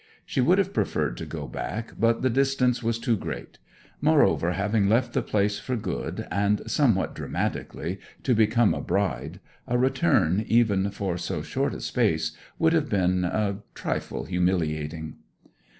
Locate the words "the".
2.23-2.29, 5.13-5.21